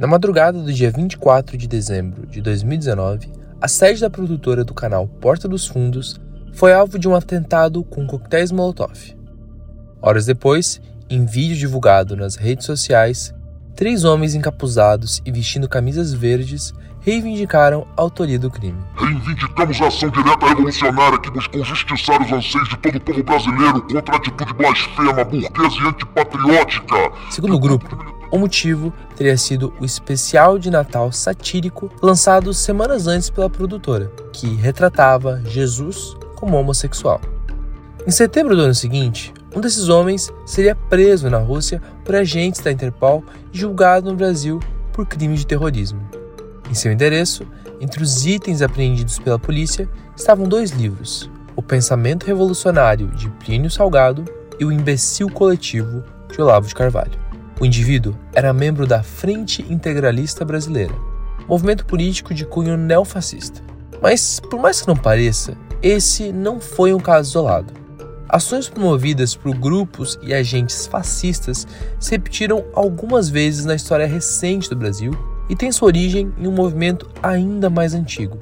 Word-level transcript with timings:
Na 0.00 0.06
madrugada 0.06 0.58
do 0.62 0.72
dia 0.72 0.90
24 0.90 1.58
de 1.58 1.68
dezembro 1.68 2.26
de 2.26 2.40
2019, 2.40 3.30
a 3.60 3.68
sede 3.68 4.00
da 4.00 4.08
produtora 4.08 4.64
do 4.64 4.72
canal 4.72 5.06
Porta 5.06 5.46
dos 5.46 5.66
Fundos 5.66 6.18
foi 6.54 6.72
alvo 6.72 6.98
de 6.98 7.06
um 7.06 7.14
atentado 7.14 7.84
com 7.84 8.06
coquetéis 8.06 8.50
Molotov. 8.50 8.98
Horas 10.00 10.24
depois, 10.24 10.80
em 11.10 11.26
vídeo 11.26 11.54
divulgado 11.54 12.16
nas 12.16 12.34
redes 12.34 12.64
sociais, 12.64 13.34
três 13.76 14.02
homens 14.02 14.34
encapuzados 14.34 15.20
e 15.26 15.30
vestindo 15.30 15.68
camisas 15.68 16.14
verdes 16.14 16.72
reivindicaram 17.02 17.86
a 17.94 18.00
autoria 18.00 18.38
do 18.38 18.50
crime. 18.50 18.82
Reivindicamos 18.96 19.82
a 19.82 19.88
ação 19.88 20.08
direta 20.08 20.46
revolucionária 20.46 21.20
que 21.20 21.30
buscou 21.30 21.62
justiçar 21.62 22.22
os 22.22 22.32
anseios 22.32 22.70
de 22.70 22.78
todo 22.78 22.96
o 22.96 23.00
povo 23.02 23.22
brasileiro 23.22 23.82
contra 23.82 24.14
a 24.14 24.16
atitude 24.16 24.54
blasfema, 24.54 25.24
burguesa 25.24 25.76
e 25.84 25.88
antipatriótica. 25.88 26.96
Segundo 27.30 27.56
o 27.56 27.60
grupo, 27.60 28.19
o 28.30 28.38
motivo 28.38 28.92
teria 29.16 29.36
sido 29.36 29.72
o 29.80 29.84
especial 29.84 30.58
de 30.58 30.70
Natal 30.70 31.10
satírico 31.12 31.90
lançado 32.02 32.54
semanas 32.54 33.06
antes 33.06 33.28
pela 33.28 33.50
produtora, 33.50 34.10
que 34.32 34.54
retratava 34.54 35.42
Jesus 35.44 36.16
como 36.36 36.56
homossexual. 36.56 37.20
Em 38.06 38.10
setembro 38.10 38.56
do 38.56 38.62
ano 38.62 38.74
seguinte, 38.74 39.32
um 39.54 39.60
desses 39.60 39.88
homens 39.88 40.32
seria 40.46 40.74
preso 40.74 41.28
na 41.28 41.38
Rússia 41.38 41.82
por 42.04 42.14
agentes 42.14 42.60
da 42.60 42.70
Interpol 42.70 43.24
e 43.52 43.58
julgado 43.58 44.10
no 44.10 44.16
Brasil 44.16 44.60
por 44.92 45.06
crime 45.06 45.36
de 45.36 45.46
terrorismo. 45.46 46.00
Em 46.70 46.74
seu 46.74 46.92
endereço, 46.92 47.44
entre 47.80 48.02
os 48.02 48.26
itens 48.26 48.62
apreendidos 48.62 49.18
pela 49.18 49.38
polícia, 49.38 49.88
estavam 50.16 50.46
dois 50.46 50.70
livros: 50.70 51.28
O 51.56 51.62
Pensamento 51.62 52.26
Revolucionário 52.26 53.08
de 53.08 53.28
Plínio 53.28 53.70
Salgado 53.70 54.24
e 54.58 54.64
O 54.64 54.70
Imbecil 54.70 55.28
Coletivo 55.28 56.04
de 56.30 56.40
Olavo 56.40 56.68
de 56.68 56.74
Carvalho. 56.74 57.29
O 57.60 57.66
indivíduo 57.66 58.16
era 58.32 58.54
membro 58.54 58.86
da 58.86 59.02
Frente 59.02 59.62
Integralista 59.68 60.46
Brasileira, 60.46 60.94
movimento 61.46 61.84
político 61.84 62.32
de 62.32 62.46
cunho 62.46 62.74
neofascista. 62.74 63.62
Mas, 64.00 64.40
por 64.40 64.58
mais 64.58 64.80
que 64.80 64.88
não 64.88 64.96
pareça, 64.96 65.54
esse 65.82 66.32
não 66.32 66.58
foi 66.58 66.94
um 66.94 66.98
caso 66.98 67.28
isolado. 67.28 67.74
Ações 68.26 68.66
promovidas 68.66 69.34
por 69.34 69.54
grupos 69.54 70.18
e 70.22 70.32
agentes 70.32 70.86
fascistas 70.86 71.66
se 71.98 72.12
repetiram 72.12 72.64
algumas 72.72 73.28
vezes 73.28 73.66
na 73.66 73.74
história 73.74 74.06
recente 74.06 74.70
do 74.70 74.76
Brasil 74.76 75.12
e 75.50 75.54
têm 75.54 75.70
sua 75.70 75.88
origem 75.88 76.32
em 76.38 76.46
um 76.46 76.52
movimento 76.52 77.10
ainda 77.22 77.68
mais 77.68 77.92
antigo, 77.92 78.38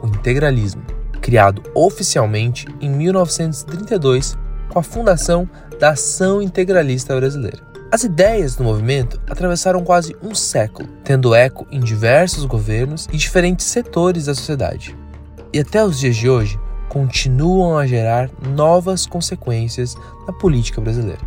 o 0.00 0.06
integralismo, 0.06 0.82
criado 1.20 1.60
oficialmente 1.74 2.68
em 2.80 2.88
1932 2.88 4.38
com 4.68 4.78
a 4.78 4.82
fundação 4.82 5.48
da 5.80 5.90
Ação 5.90 6.40
Integralista 6.40 7.16
Brasileira. 7.16 7.73
As 7.94 8.02
ideias 8.02 8.56
do 8.56 8.64
movimento 8.64 9.20
atravessaram 9.30 9.84
quase 9.84 10.16
um 10.20 10.34
século, 10.34 10.88
tendo 11.04 11.32
eco 11.32 11.64
em 11.70 11.78
diversos 11.78 12.44
governos 12.44 13.06
e 13.12 13.16
diferentes 13.16 13.66
setores 13.66 14.26
da 14.26 14.34
sociedade. 14.34 14.98
E 15.52 15.60
até 15.60 15.84
os 15.84 16.00
dias 16.00 16.16
de 16.16 16.28
hoje, 16.28 16.58
continuam 16.88 17.78
a 17.78 17.86
gerar 17.86 18.28
novas 18.48 19.06
consequências 19.06 19.94
na 20.26 20.32
política 20.32 20.80
brasileira. 20.80 21.20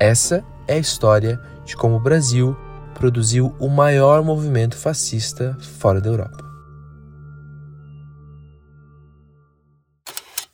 Essa 0.00 0.42
é 0.66 0.76
a 0.76 0.78
história 0.78 1.38
de 1.66 1.76
como 1.76 1.96
o 1.96 2.00
Brasil 2.00 2.56
produziu 2.94 3.54
o 3.60 3.68
maior 3.68 4.24
movimento 4.24 4.74
fascista 4.74 5.54
fora 5.60 6.00
da 6.00 6.08
Europa. 6.08 6.42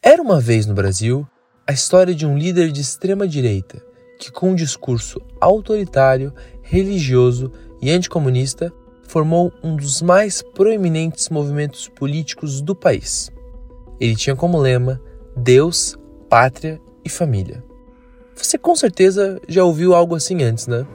Era 0.03 0.21
uma 0.21 0.41
vez 0.41 0.67
no 0.67 0.75
Brasil 0.75 1.25
a 1.65 1.73
história 1.73 2.17
de 2.17 2.27
um 2.27 2.37
líder 2.37 2.73
de 2.73 2.81
extrema 2.81 3.29
direita 3.29 3.94
que, 4.19 4.31
com 4.31 4.51
um 4.51 4.55
discurso 4.55 5.21
autoritário, 5.41 6.33
religioso 6.63 7.53
e 7.81 7.91
anticomunista, 7.91 8.73
formou 9.07 9.53
um 9.63 9.77
dos 9.77 10.03
mais 10.03 10.43
proeminentes 10.43 11.29
movimentos 11.29 11.89
políticos 11.89 12.61
do 12.61 12.75
país. 12.75 13.31
Ele 14.01 14.17
tinha 14.17 14.35
como 14.35 14.59
lema 14.59 15.01
Deus, 15.37 15.97
Pátria 16.29 16.81
e 17.05 17.09
Família. 17.09 17.63
Você 18.35 18.59
com 18.59 18.75
certeza 18.75 19.41
já 19.49 19.63
ouviu 19.63 19.95
algo 19.95 20.15
assim 20.15 20.43
antes, 20.43 20.67
né? 20.67 20.87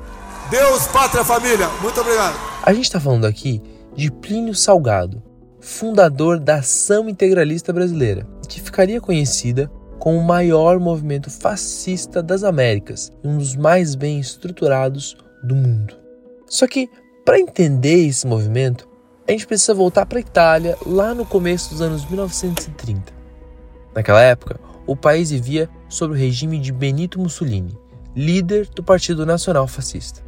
Deus, 0.49 0.87
Pátria, 0.87 1.23
Família. 1.23 1.69
Muito 1.81 2.01
obrigado. 2.01 2.35
A 2.63 2.73
gente 2.73 2.85
está 2.85 2.99
falando 2.99 3.25
aqui 3.25 3.61
de 3.95 4.11
Plínio 4.11 4.55
Salgado, 4.55 5.21
fundador 5.59 6.39
da 6.39 6.55
Ação 6.55 7.07
Integralista 7.07 7.71
Brasileira, 7.71 8.27
que 8.47 8.61
ficaria 8.61 8.99
conhecida 8.99 9.71
com 9.99 10.17
o 10.17 10.23
maior 10.23 10.79
movimento 10.79 11.29
fascista 11.29 12.23
das 12.23 12.43
Américas 12.43 13.11
e 13.23 13.27
um 13.27 13.37
dos 13.37 13.55
mais 13.55 13.95
bem 13.95 14.19
estruturados 14.19 15.15
do 15.43 15.53
mundo. 15.53 15.95
Só 16.47 16.65
que, 16.65 16.89
para 17.25 17.39
entender 17.39 18.07
esse 18.07 18.25
movimento, 18.25 18.87
a 19.27 19.31
gente 19.31 19.45
precisa 19.45 19.73
voltar 19.73 20.05
para 20.05 20.17
a 20.17 20.21
Itália 20.21 20.77
lá 20.85 21.13
no 21.13 21.25
começo 21.25 21.69
dos 21.69 21.81
anos 21.81 22.09
1930. 22.09 23.13
Naquela 23.93 24.21
época, 24.21 24.59
o 24.87 24.95
país 24.95 25.29
vivia 25.29 25.69
sob 25.87 26.13
o 26.13 26.17
regime 26.17 26.57
de 26.57 26.71
Benito 26.71 27.19
Mussolini, 27.19 27.77
líder 28.15 28.67
do 28.69 28.81
Partido 28.81 29.25
Nacional 29.25 29.67
Fascista. 29.67 30.23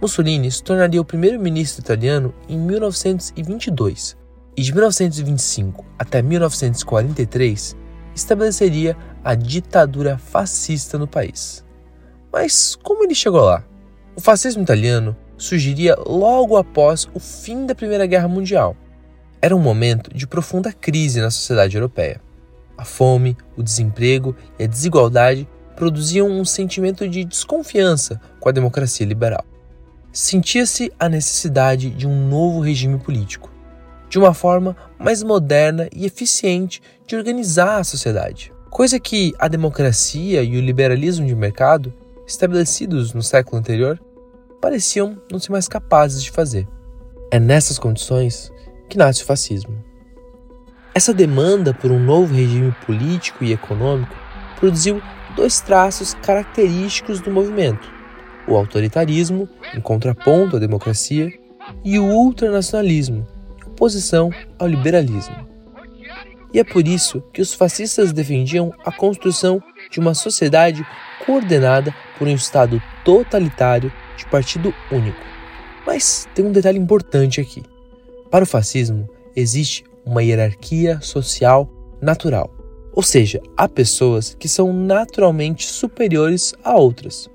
Mussolini 0.00 0.50
se 0.50 0.62
tornaria 0.62 1.00
o 1.00 1.04
primeiro-ministro 1.04 1.82
italiano 1.82 2.32
em 2.48 2.58
1922 2.58 4.16
e 4.56 4.62
de 4.62 4.72
1925 4.72 5.84
até 5.98 6.22
1943 6.22 7.76
estabeleceria 8.20 8.96
a 9.24 9.34
ditadura 9.34 10.18
fascista 10.18 10.98
no 10.98 11.06
país. 11.06 11.64
Mas 12.32 12.76
como 12.76 13.02
ele 13.04 13.14
chegou 13.14 13.40
lá? 13.40 13.64
O 14.16 14.20
fascismo 14.20 14.62
italiano 14.62 15.16
surgiria 15.36 15.96
logo 16.06 16.56
após 16.56 17.08
o 17.14 17.18
fim 17.18 17.66
da 17.66 17.74
Primeira 17.74 18.06
Guerra 18.06 18.28
Mundial. 18.28 18.76
Era 19.42 19.56
um 19.56 19.60
momento 19.60 20.14
de 20.14 20.26
profunda 20.26 20.72
crise 20.72 21.20
na 21.20 21.30
sociedade 21.30 21.76
europeia. 21.76 22.20
A 22.76 22.84
fome, 22.84 23.36
o 23.56 23.62
desemprego 23.62 24.36
e 24.58 24.64
a 24.64 24.66
desigualdade 24.66 25.48
produziam 25.74 26.28
um 26.28 26.44
sentimento 26.44 27.08
de 27.08 27.24
desconfiança 27.24 28.20
com 28.38 28.48
a 28.48 28.52
democracia 28.52 29.06
liberal. 29.06 29.44
Sentia-se 30.12 30.92
a 30.98 31.08
necessidade 31.08 31.88
de 31.90 32.06
um 32.06 32.28
novo 32.28 32.60
regime 32.60 32.98
político, 32.98 33.50
de 34.10 34.18
uma 34.18 34.34
forma 34.34 34.76
mais 34.98 35.22
moderna 35.22 35.88
e 35.94 36.04
eficiente 36.04 36.82
de 37.06 37.14
organizar 37.14 37.78
a 37.78 37.84
sociedade, 37.84 38.52
coisa 38.68 38.98
que 38.98 39.32
a 39.38 39.46
democracia 39.46 40.42
e 40.42 40.56
o 40.56 40.60
liberalismo 40.60 41.24
de 41.24 41.34
mercado, 41.34 41.94
estabelecidos 42.26 43.14
no 43.14 43.22
século 43.22 43.58
anterior, 43.58 44.00
pareciam 44.60 45.16
não 45.30 45.38
ser 45.38 45.52
mais 45.52 45.68
capazes 45.68 46.22
de 46.22 46.30
fazer. 46.32 46.68
É 47.30 47.38
nessas 47.38 47.78
condições 47.78 48.52
que 48.88 48.98
nasce 48.98 49.22
o 49.22 49.26
fascismo. 49.26 49.78
Essa 50.92 51.14
demanda 51.14 51.72
por 51.72 51.92
um 51.92 52.04
novo 52.04 52.34
regime 52.34 52.74
político 52.84 53.44
e 53.44 53.52
econômico 53.52 54.14
produziu 54.58 55.00
dois 55.36 55.60
traços 55.60 56.14
característicos 56.14 57.20
do 57.20 57.30
movimento: 57.30 57.88
o 58.48 58.56
autoritarismo, 58.56 59.48
em 59.72 59.80
contraponto 59.80 60.56
à 60.56 60.58
democracia, 60.58 61.32
e 61.84 61.96
o 61.98 62.04
ultranacionalismo, 62.04 63.24
oposição 63.80 64.30
ao 64.58 64.68
liberalismo. 64.68 65.34
E 66.52 66.58
é 66.58 66.64
por 66.64 66.86
isso 66.86 67.22
que 67.32 67.40
os 67.40 67.54
fascistas 67.54 68.12
defendiam 68.12 68.74
a 68.84 68.92
construção 68.92 69.62
de 69.90 69.98
uma 69.98 70.12
sociedade 70.12 70.86
coordenada 71.24 71.94
por 72.18 72.28
um 72.28 72.34
Estado 72.34 72.82
totalitário 73.04 73.90
de 74.18 74.26
partido 74.26 74.74
único. 74.92 75.18
Mas 75.86 76.28
tem 76.34 76.44
um 76.44 76.52
detalhe 76.52 76.78
importante 76.78 77.40
aqui. 77.40 77.62
Para 78.30 78.44
o 78.44 78.46
fascismo, 78.46 79.08
existe 79.34 79.82
uma 80.04 80.22
hierarquia 80.22 81.00
social 81.00 81.70
natural, 82.02 82.52
ou 82.92 83.02
seja, 83.02 83.40
há 83.56 83.68
pessoas 83.68 84.34
que 84.38 84.48
são 84.48 84.72
naturalmente 84.72 85.66
superiores 85.66 86.52
a 86.62 86.76
outras 86.76 87.30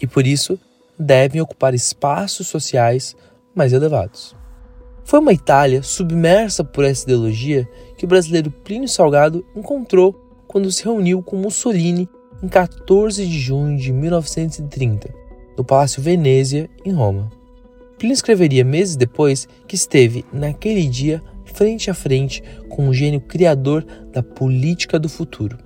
e 0.00 0.06
por 0.06 0.26
isso 0.26 0.58
devem 0.98 1.40
ocupar 1.40 1.74
espaços 1.74 2.46
sociais 2.46 3.16
mais 3.54 3.72
elevados. 3.72 4.34
Foi 5.04 5.20
uma 5.20 5.34
Itália 5.34 5.82
submersa 5.82 6.64
por 6.64 6.82
essa 6.82 7.04
ideologia 7.04 7.68
que 7.96 8.06
o 8.06 8.08
brasileiro 8.08 8.50
Plínio 8.50 8.88
Salgado 8.88 9.44
encontrou 9.54 10.14
quando 10.46 10.72
se 10.72 10.82
reuniu 10.82 11.22
com 11.22 11.36
Mussolini 11.36 12.08
em 12.42 12.48
14 12.48 13.26
de 13.26 13.38
junho 13.38 13.76
de 13.76 13.92
1930, 13.92 15.14
no 15.56 15.64
Palácio 15.64 16.02
Venezia, 16.02 16.70
em 16.84 16.92
Roma. 16.92 17.30
Plínio 17.98 18.14
escreveria 18.14 18.64
meses 18.64 18.96
depois 18.96 19.46
que 19.68 19.76
esteve, 19.76 20.24
naquele 20.32 20.86
dia, 20.86 21.22
frente 21.44 21.90
a 21.90 21.94
frente 21.94 22.42
com 22.70 22.88
o 22.88 22.94
gênio 22.94 23.20
criador 23.20 23.84
da 24.10 24.22
política 24.22 24.98
do 24.98 25.08
futuro. 25.08 25.58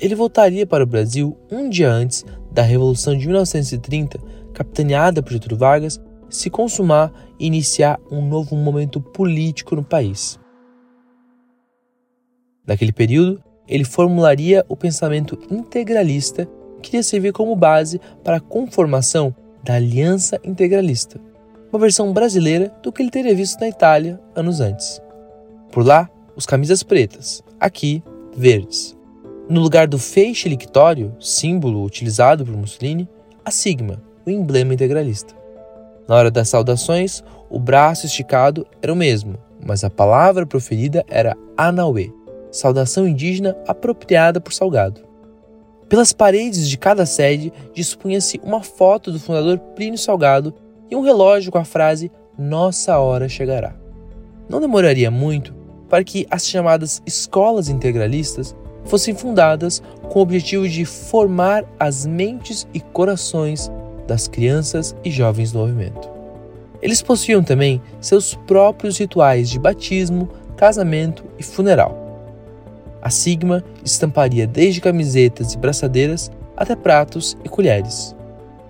Ele 0.00 0.14
voltaria 0.14 0.66
para 0.66 0.84
o 0.84 0.86
Brasil 0.86 1.36
um 1.50 1.68
dia 1.68 1.90
antes 1.90 2.24
da 2.50 2.62
Revolução 2.62 3.16
de 3.16 3.26
1930, 3.26 4.18
capitaneada 4.52 5.22
por 5.22 5.32
Getúlio 5.32 5.58
Vargas, 5.58 6.00
se 6.36 6.50
consumar 6.50 7.12
e 7.38 7.46
iniciar 7.46 7.98
um 8.10 8.26
novo 8.26 8.54
momento 8.56 9.00
político 9.00 9.74
no 9.74 9.84
país. 9.84 10.38
Naquele 12.66 12.92
período, 12.92 13.42
ele 13.68 13.84
formularia 13.84 14.64
o 14.68 14.76
pensamento 14.76 15.38
integralista 15.50 16.48
que 16.82 16.90
iria 16.90 17.02
servir 17.02 17.32
como 17.32 17.56
base 17.56 18.00
para 18.22 18.36
a 18.36 18.40
conformação 18.40 19.34
da 19.62 19.74
Aliança 19.74 20.40
Integralista, 20.44 21.20
uma 21.72 21.78
versão 21.78 22.12
brasileira 22.12 22.72
do 22.82 22.92
que 22.92 23.02
ele 23.02 23.10
teria 23.10 23.34
visto 23.34 23.60
na 23.60 23.68
Itália 23.68 24.20
anos 24.34 24.60
antes. 24.60 25.00
Por 25.72 25.84
lá, 25.84 26.08
os 26.36 26.46
camisas 26.46 26.82
pretas, 26.82 27.42
aqui, 27.58 28.02
verdes. 28.36 28.96
No 29.48 29.60
lugar 29.60 29.86
do 29.86 29.98
feixe 29.98 30.48
lictório, 30.48 31.14
símbolo 31.20 31.84
utilizado 31.84 32.44
por 32.44 32.56
Mussolini, 32.56 33.08
a 33.44 33.50
sigma, 33.50 34.02
o 34.24 34.30
emblema 34.30 34.74
integralista. 34.74 35.35
Na 36.08 36.14
hora 36.14 36.30
das 36.30 36.48
saudações, 36.48 37.22
o 37.50 37.58
braço 37.58 38.06
esticado 38.06 38.66
era 38.80 38.92
o 38.92 38.96
mesmo, 38.96 39.36
mas 39.64 39.82
a 39.82 39.90
palavra 39.90 40.46
proferida 40.46 41.04
era 41.08 41.36
Anauê, 41.56 42.12
saudação 42.50 43.06
indígena 43.06 43.56
apropriada 43.66 44.40
por 44.40 44.52
Salgado. 44.52 45.00
Pelas 45.88 46.12
paredes 46.12 46.68
de 46.68 46.76
cada 46.76 47.06
sede 47.06 47.52
dispunha-se 47.72 48.40
uma 48.42 48.62
foto 48.62 49.12
do 49.12 49.20
fundador 49.20 49.58
Plínio 49.58 49.98
Salgado 49.98 50.54
e 50.90 50.96
um 50.96 51.02
relógio 51.02 51.52
com 51.52 51.58
a 51.58 51.64
frase 51.64 52.10
Nossa 52.38 52.98
hora 52.98 53.28
chegará. 53.28 53.74
Não 54.48 54.60
demoraria 54.60 55.10
muito 55.10 55.54
para 55.88 56.04
que 56.04 56.26
as 56.30 56.46
chamadas 56.46 57.00
escolas 57.06 57.68
integralistas 57.68 58.54
fossem 58.84 59.14
fundadas 59.14 59.82
com 60.08 60.18
o 60.18 60.22
objetivo 60.22 60.68
de 60.68 60.84
formar 60.84 61.64
as 61.78 62.06
mentes 62.06 62.66
e 62.72 62.80
corações 62.80 63.70
das 64.06 64.28
crianças 64.28 64.94
e 65.04 65.10
jovens 65.10 65.52
do 65.52 65.58
movimento. 65.58 66.08
Eles 66.80 67.02
possuíam 67.02 67.42
também 67.42 67.80
seus 68.00 68.34
próprios 68.34 68.98
rituais 68.98 69.48
de 69.48 69.58
batismo, 69.58 70.28
casamento 70.56 71.24
e 71.38 71.42
funeral. 71.42 72.04
A 73.02 73.10
Sigma 73.10 73.62
estamparia 73.84 74.46
desde 74.46 74.80
camisetas 74.80 75.52
e 75.52 75.58
braçadeiras 75.58 76.30
até 76.56 76.74
pratos 76.74 77.36
e 77.44 77.48
colheres. 77.48 78.14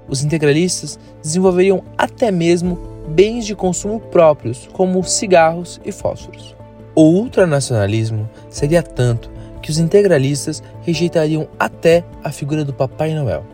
Os 0.08 0.22
integralistas 0.22 0.98
desenvolveriam 1.22 1.82
até 1.96 2.30
mesmo 2.30 2.78
bens 3.08 3.46
de 3.46 3.54
consumo 3.54 4.00
próprios, 4.00 4.68
como 4.72 5.02
cigarros 5.04 5.80
e 5.84 5.92
fósforos. 5.92 6.54
O 6.94 7.02
ultranacionalismo 7.02 8.28
seria 8.48 8.82
tanto 8.82 9.30
que 9.62 9.70
os 9.70 9.78
integralistas 9.78 10.62
rejeitariam 10.82 11.48
até 11.58 12.04
a 12.22 12.30
figura 12.30 12.64
do 12.64 12.72
Papai 12.72 13.14
Noel. 13.14 13.44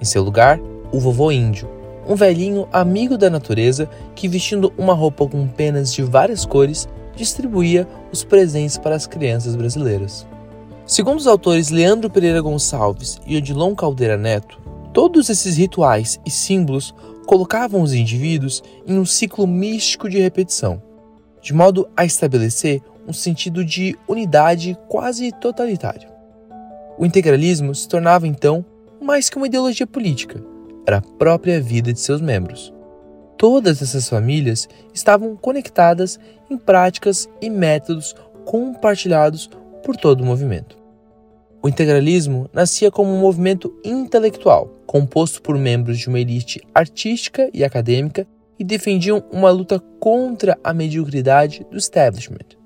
Em 0.00 0.04
seu 0.04 0.22
lugar, 0.22 0.58
o 0.92 1.00
vovô 1.00 1.32
índio, 1.32 1.68
um 2.06 2.14
velhinho 2.14 2.68
amigo 2.72 3.16
da 3.16 3.30
natureza 3.30 3.88
que, 4.14 4.28
vestindo 4.28 4.72
uma 4.76 4.92
roupa 4.92 5.26
com 5.26 5.48
penas 5.48 5.92
de 5.92 6.02
várias 6.02 6.44
cores, 6.44 6.88
distribuía 7.16 7.88
os 8.12 8.24
presentes 8.24 8.76
para 8.76 8.94
as 8.94 9.06
crianças 9.06 9.56
brasileiras. 9.56 10.26
Segundo 10.84 11.18
os 11.18 11.26
autores 11.26 11.70
Leandro 11.70 12.10
Pereira 12.10 12.40
Gonçalves 12.40 13.20
e 13.26 13.36
Odilon 13.36 13.74
Caldeira 13.74 14.16
Neto, 14.16 14.60
todos 14.92 15.30
esses 15.30 15.56
rituais 15.56 16.20
e 16.26 16.30
símbolos 16.30 16.94
colocavam 17.26 17.80
os 17.82 17.94
indivíduos 17.94 18.62
em 18.86 18.98
um 18.98 19.04
ciclo 19.04 19.46
místico 19.46 20.08
de 20.08 20.20
repetição, 20.20 20.82
de 21.40 21.54
modo 21.54 21.88
a 21.96 22.04
estabelecer 22.04 22.82
um 23.06 23.12
sentido 23.12 23.64
de 23.64 23.96
unidade 24.08 24.76
quase 24.88 25.32
totalitário. 25.32 26.08
O 26.98 27.06
integralismo 27.06 27.74
se 27.74 27.88
tornava 27.88 28.26
então 28.26 28.64
mais 29.00 29.30
que 29.30 29.36
uma 29.36 29.46
ideologia 29.46 29.86
política, 29.86 30.42
era 30.86 30.98
a 30.98 31.02
própria 31.02 31.60
vida 31.60 31.92
de 31.92 32.00
seus 32.00 32.20
membros. 32.20 32.72
Todas 33.36 33.82
essas 33.82 34.08
famílias 34.08 34.68
estavam 34.94 35.36
conectadas 35.36 36.18
em 36.50 36.56
práticas 36.56 37.28
e 37.40 37.50
métodos 37.50 38.14
compartilhados 38.44 39.50
por 39.82 39.96
todo 39.96 40.20
o 40.20 40.26
movimento. 40.26 40.76
O 41.62 41.68
integralismo 41.68 42.48
nascia 42.52 42.90
como 42.90 43.12
um 43.12 43.20
movimento 43.20 43.72
intelectual, 43.84 44.68
composto 44.86 45.40
por 45.40 45.56
membros 45.56 45.98
de 45.98 46.08
uma 46.08 46.18
elite 46.18 46.60
artística 46.74 47.48
e 47.54 47.62
acadêmica 47.62 48.26
e 48.58 48.64
defendiam 48.64 49.22
uma 49.30 49.50
luta 49.50 49.80
contra 50.00 50.58
a 50.62 50.74
mediocridade 50.74 51.64
do 51.70 51.76
establishment. 51.76 52.56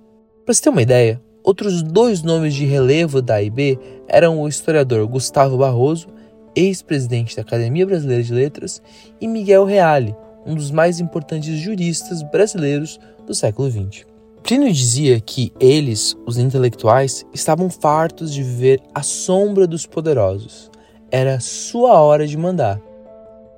Para 0.44 0.54
se 0.54 0.62
ter 0.62 0.70
uma 0.70 0.82
ideia, 0.82 1.20
outros 1.42 1.82
dois 1.82 2.22
nomes 2.22 2.54
de 2.54 2.64
relevo 2.64 3.20
da 3.20 3.34
AIB 3.34 3.78
eram 4.08 4.40
o 4.40 4.48
historiador 4.48 5.06
Gustavo 5.06 5.58
Barroso, 5.58 6.08
ex-presidente 6.56 7.36
da 7.36 7.42
Academia 7.42 7.86
Brasileira 7.86 8.22
de 8.22 8.32
Letras, 8.32 8.82
e 9.20 9.28
Miguel 9.28 9.64
Reale, 9.64 10.16
um 10.46 10.54
dos 10.54 10.70
mais 10.70 10.98
importantes 10.98 11.58
juristas 11.58 12.22
brasileiros 12.22 12.98
do 13.26 13.34
século 13.34 13.70
XX. 13.70 14.06
Plínio 14.42 14.72
dizia 14.72 15.20
que 15.20 15.52
eles, 15.58 16.16
os 16.24 16.38
intelectuais, 16.38 17.26
estavam 17.34 17.68
fartos 17.68 18.32
de 18.32 18.42
viver 18.42 18.80
à 18.94 19.02
sombra 19.02 19.66
dos 19.66 19.86
poderosos. 19.86 20.70
Era 21.10 21.40
sua 21.40 22.00
hora 22.00 22.26
de 22.26 22.36
mandar. 22.36 22.80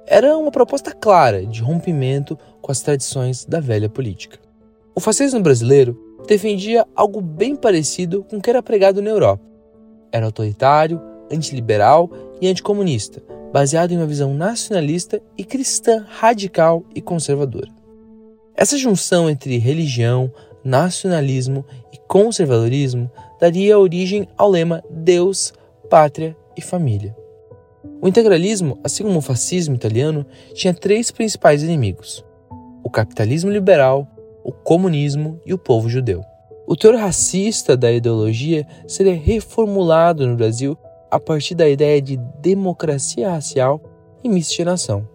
Era 0.07 0.37
uma 0.39 0.51
proposta 0.51 0.93
clara 0.93 1.45
de 1.45 1.61
rompimento 1.61 2.39
com 2.63 2.73
as 2.73 2.81
tradições 2.81 3.45
da 3.45 3.61
velha 3.61 3.91
política. 3.91 4.39
O 4.95 5.01
fascismo 5.01 5.41
brasileiro 5.41 5.97
defendia 6.27 6.87
algo 6.97 7.21
bem 7.21 7.55
parecido 7.55 8.25
com 8.25 8.39
o 8.39 8.41
que 8.41 8.49
era 8.49 8.63
pregado 8.63 9.03
na 9.03 9.11
Europa. 9.11 9.45
Era 10.11 10.25
autoritário, 10.25 11.01
antiliberal 11.31 12.11
e 12.41 12.49
anticomunista, 12.49 13.23
baseado 13.53 13.93
em 13.93 13.97
uma 13.97 14.07
visão 14.07 14.35
nacionalista 14.35 15.21
e 15.37 15.45
cristã 15.45 16.05
radical 16.09 16.85
e 16.95 17.01
conservadora. 17.01 17.71
Essa 18.55 18.77
junção 18.77 19.31
entre 19.31 19.59
religião, 19.59 20.33
nacionalismo 20.65 21.65
e 21.93 21.97
conservadorismo 22.09 23.11
daria 23.41 23.79
origem 23.79 24.29
ao 24.37 24.51
lema 24.51 24.83
Deus, 24.91 25.53
Pátria 25.89 26.37
e 26.57 26.61
Família. 26.61 27.17
O 28.01 28.09
integralismo, 28.09 28.79
assim 28.85 29.05
como 29.05 29.19
o 29.19 29.23
fascismo 29.23 29.75
italiano, 29.75 30.27
tinha 30.55 30.75
três 30.75 31.11
principais 31.11 31.63
inimigos: 31.63 32.25
o 32.83 32.91
capitalismo 32.91 33.51
liberal, 33.51 34.07
o 34.45 34.53
comunismo 34.53 35.41
e 35.47 35.55
o 35.55 35.59
povo 35.59 35.89
judeu. 35.89 36.23
O 36.67 36.77
teor 36.77 36.97
racista 36.97 37.77
da 37.77 37.91
ideologia 37.91 38.67
seria 38.87 39.15
reformulado 39.15 40.27
no 40.27 40.37
Brasil 40.37 40.77
a 41.11 41.19
partir 41.19 41.55
da 41.55 41.69
ideia 41.69 42.01
de 42.01 42.17
democracia 42.41 43.31
racial 43.31 43.81
e 44.23 44.29
miscigenação. 44.29 45.09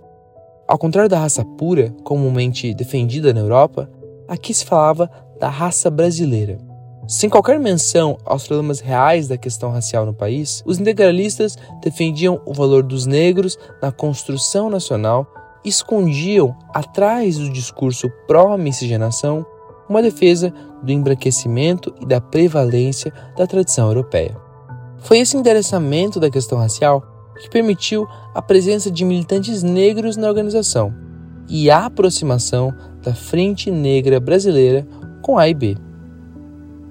Ao 0.68 0.78
contrário 0.78 1.10
da 1.10 1.20
raça 1.20 1.44
pura, 1.44 1.94
comumente 2.04 2.74
defendida 2.74 3.34
na 3.34 3.42
Europa, 3.42 3.90
aqui 4.28 4.54
se 4.54 4.66
falava 4.66 5.10
da 5.40 5.50
raça 5.50 5.90
brasileira. 5.90 6.58
Sem 7.06 7.30
qualquer 7.30 7.60
menção 7.60 8.18
aos 8.26 8.48
problemas 8.48 8.80
reais 8.80 9.28
da 9.28 9.38
questão 9.38 9.72
racial 9.72 10.06
no 10.06 10.14
país, 10.14 10.64
os 10.66 10.80
integralistas 10.80 11.58
defendiam 11.82 12.42
o 12.46 12.54
valor 12.54 12.82
dos 12.82 13.06
negros 13.06 13.58
na 13.82 13.92
construção 13.92 14.70
nacional 14.70 15.28
e 15.66 15.70
escondiam, 15.70 16.56
atrás 16.74 17.38
do 17.38 17.50
discurso 17.50 18.10
pró-miscigenação, 18.26 19.46
uma 19.90 20.02
defesa 20.02 20.54
do 20.82 20.92
embranquecimento 20.92 21.94
e 22.02 22.06
da 22.06 22.22
prevalência 22.22 23.12
da 23.36 23.46
tradição 23.46 23.88
europeia. 23.88 24.43
Foi 25.04 25.20
esse 25.20 25.36
endereçamento 25.36 26.18
da 26.18 26.30
questão 26.30 26.58
racial 26.58 27.04
que 27.38 27.50
permitiu 27.50 28.08
a 28.34 28.42
presença 28.42 28.90
de 28.90 29.04
militantes 29.04 29.62
negros 29.62 30.16
na 30.16 30.30
organização 30.30 30.94
e 31.50 31.70
a 31.70 31.86
aproximação 31.86 32.74
da 33.02 33.14
Frente 33.14 33.70
Negra 33.70 34.18
Brasileira 34.22 34.88
com 35.22 35.38
A 35.38 35.50
e 35.50 35.54
B. 35.54 35.76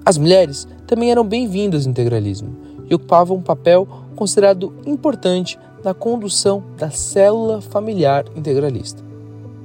As 0.04 0.18
mulheres 0.18 0.68
também 0.86 1.10
eram 1.10 1.24
bem-vindas 1.24 1.86
no 1.86 1.92
integralismo 1.92 2.54
e 2.84 2.94
ocupavam 2.94 3.38
um 3.38 3.42
papel 3.42 3.88
considerado 4.14 4.74
importante 4.84 5.58
na 5.82 5.94
condução 5.94 6.62
da 6.76 6.90
célula 6.90 7.62
familiar 7.62 8.26
integralista. 8.36 9.02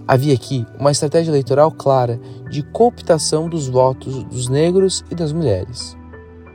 Havia 0.08 0.34
aqui 0.34 0.66
uma 0.80 0.92
estratégia 0.92 1.32
eleitoral 1.32 1.70
clara 1.70 2.18
de 2.50 2.64
cooptação 2.64 3.50
dos 3.50 3.68
votos 3.68 4.24
dos 4.24 4.48
negros 4.48 5.04
e 5.12 5.16
das 5.16 5.34
mulheres, 5.34 5.98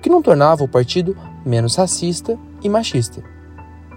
que 0.01 0.09
não 0.09 0.23
tornava 0.23 0.65
o 0.65 0.69
partido 0.69 1.15
menos 1.45 1.77
racista 1.77 2.39
e 2.63 2.69
machista. 2.69 3.23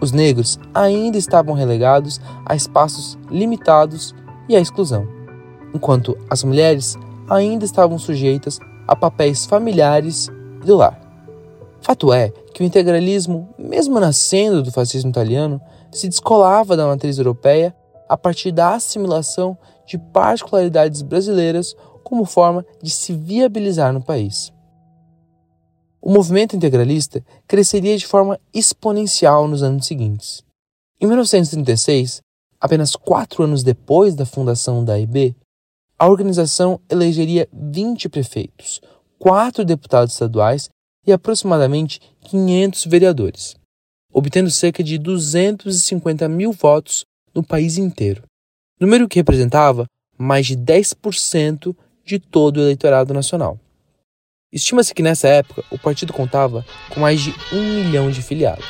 Os 0.01 0.11
negros 0.11 0.59
ainda 0.73 1.17
estavam 1.17 1.55
relegados 1.55 2.19
a 2.45 2.55
espaços 2.55 3.17
limitados 3.29 4.13
e 4.47 4.55
à 4.55 4.59
exclusão, 4.59 5.07
enquanto 5.73 6.17
as 6.29 6.43
mulheres 6.43 6.97
ainda 7.29 7.65
estavam 7.65 7.97
sujeitas 7.97 8.59
a 8.87 8.95
papéis 8.95 9.45
familiares 9.45 10.27
e 10.61 10.65
do 10.65 10.75
lar. 10.75 10.99
Fato 11.81 12.11
é 12.11 12.29
que 12.53 12.63
o 12.63 12.65
integralismo, 12.65 13.49
mesmo 13.57 13.99
nascendo 13.99 14.63
do 14.63 14.71
fascismo 14.71 15.09
italiano, 15.09 15.61
se 15.91 16.09
descolava 16.09 16.75
da 16.75 16.87
matriz 16.87 17.17
europeia 17.17 17.75
a 18.09 18.17
partir 18.17 18.51
da 18.51 18.73
assimilação 18.73 19.57
de 19.85 19.97
particularidades 19.97 21.01
brasileiras 21.01 21.75
como 22.03 22.25
forma 22.25 22.65
de 22.81 22.89
se 22.89 23.13
viabilizar 23.13 23.93
no 23.93 24.01
país. 24.01 24.54
O 26.07 26.11
movimento 26.11 26.55
integralista 26.55 27.25
cresceria 27.47 27.97
de 27.97 28.05
forma 28.05 28.39
exponencial 28.53 29.47
nos 29.47 29.63
anos 29.63 29.87
seguintes. 29.87 30.43
Em 31.01 31.07
1936, 31.07 32.21
apenas 32.61 32.95
quatro 32.95 33.41
anos 33.41 33.63
depois 33.63 34.13
da 34.13 34.23
fundação 34.23 34.85
da 34.85 34.99
IB, 34.99 35.35
a 35.97 36.07
organização 36.07 36.79
elegeria 36.91 37.49
20 37.51 38.07
prefeitos, 38.07 38.79
quatro 39.17 39.65
deputados 39.65 40.13
estaduais 40.13 40.69
e 41.07 41.11
aproximadamente 41.11 41.99
500 42.21 42.85
vereadores, 42.85 43.55
obtendo 44.13 44.51
cerca 44.51 44.83
de 44.83 44.99
250 44.99 46.29
mil 46.29 46.51
votos 46.51 47.03
no 47.33 47.43
país 47.43 47.79
inteiro, 47.79 48.21
número 48.79 49.07
que 49.07 49.17
representava 49.17 49.87
mais 50.15 50.45
de 50.45 50.55
10% 50.55 51.75
de 52.05 52.19
todo 52.19 52.57
o 52.57 52.61
eleitorado 52.61 53.11
nacional. 53.11 53.59
Estima-se 54.55 54.93
que 54.93 55.03
nessa 55.03 55.27
época 55.27 55.65
o 55.69 55.77
partido 55.77 56.13
contava 56.13 56.65
com 56.89 57.01
mais 57.01 57.19
de 57.19 57.35
um 57.51 57.61
milhão 57.61 58.09
de 58.09 58.21
filiados. 58.21 58.65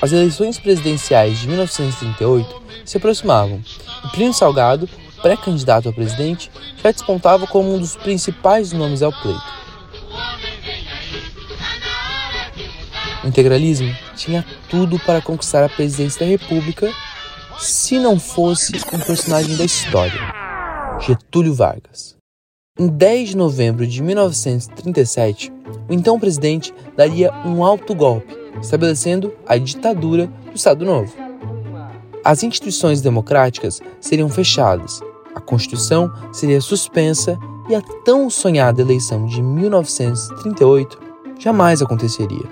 As 0.00 0.12
eleições 0.12 0.56
presidenciais 0.56 1.40
de 1.40 1.48
1938 1.48 2.62
se 2.84 2.96
aproximavam 2.96 3.60
e 4.04 4.08
Plínio 4.12 4.32
Salgado, 4.32 4.88
pré-candidato 5.20 5.88
a 5.88 5.92
presidente, 5.92 6.48
já 6.80 6.92
despontava 6.92 7.44
como 7.48 7.74
um 7.74 7.80
dos 7.80 7.96
principais 7.96 8.72
nomes 8.72 9.02
ao 9.02 9.12
pleito. 9.12 9.58
O 13.24 13.26
integralismo 13.26 13.92
tinha 14.14 14.46
tudo 14.70 14.96
para 15.00 15.20
conquistar 15.20 15.64
a 15.64 15.68
presidência 15.68 16.20
da 16.20 16.26
República 16.26 16.88
se 17.58 17.98
não 17.98 18.16
fosse 18.20 18.76
um 18.92 19.00
personagem 19.00 19.56
da 19.56 19.64
história, 19.64 20.32
Getúlio 21.00 21.52
Vargas. 21.52 22.17
Em 22.80 22.86
10 22.86 23.30
de 23.30 23.36
novembro 23.36 23.84
de 23.84 24.00
1937, 24.00 25.52
o 25.88 25.92
então 25.92 26.20
presidente 26.20 26.72
daria 26.96 27.32
um 27.44 27.64
alto 27.64 27.92
golpe, 27.92 28.36
estabelecendo 28.62 29.32
a 29.44 29.58
ditadura 29.58 30.28
do 30.48 30.54
Estado 30.54 30.84
Novo. 30.84 31.12
As 32.24 32.44
instituições 32.44 33.00
democráticas 33.00 33.80
seriam 34.00 34.28
fechadas, 34.28 35.00
a 35.34 35.40
Constituição 35.40 36.08
seria 36.32 36.60
suspensa 36.60 37.36
e 37.68 37.74
a 37.74 37.82
tão 38.04 38.30
sonhada 38.30 38.80
eleição 38.80 39.26
de 39.26 39.42
1938 39.42 41.00
jamais 41.36 41.82
aconteceria. 41.82 42.46